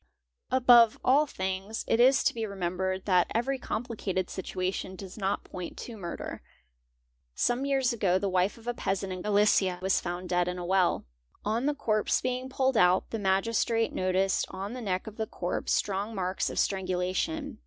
Above 0.49 0.97
all 1.05 1.27
things 1.27 1.85
it 1.87 1.99
is 1.99 2.23
to 2.23 2.33
be 2.33 2.43
remembered 2.43 3.05
that 3.05 3.27
every 3.35 3.59
complicated 3.59 4.31
situ 4.31 4.59
ation 4.61 4.95
does 4.95 5.15
not 5.15 5.43
point 5.43 5.77
to 5.77 5.95
murder. 5.95 6.41
Some 7.35 7.65
years 7.67 7.93
ago 7.93 8.17
the 8.17 8.27
wife 8.27 8.57
of 8.57 8.65
a 8.65 8.73
peasant 8.73 9.13
in 9.13 9.21
Galicia 9.21 9.77
was 9.79 10.01
found 10.01 10.27
dead 10.29 10.47
in 10.47 10.57
a 10.57 10.65
well. 10.65 11.05
On 11.45 11.67
the 11.67 11.75
corpse 11.75 12.19
being 12.19 12.49
pulled 12.49 12.77
out, 12.77 13.11
the 13.11 13.19
Magistrate 13.19 13.93
noticed 13.93 14.47
on 14.49 14.73
the 14.73 14.81
neck 14.81 15.05
of 15.05 15.17
the 15.17 15.27
corpse 15.27 15.71
strong 15.71 16.15
marks 16.15 16.49
of 16.49 16.57
strangu 16.57 16.97
lation. 16.97 17.59